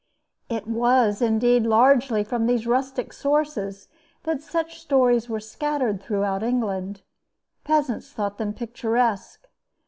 It 0.49 0.65
was, 0.65 1.21
indeed, 1.21 1.61
largely 1.61 2.23
from 2.23 2.47
these 2.47 2.65
rustic 2.65 3.13
sources 3.13 3.87
that 4.23 4.41
such 4.41 4.79
stories 4.79 5.29
were 5.29 5.39
scattered 5.39 6.01
throughout 6.01 6.41
England. 6.41 7.03
Peasants 7.63 8.11
thought 8.11 8.39
them 8.39 8.51
picturesque. 8.51 9.47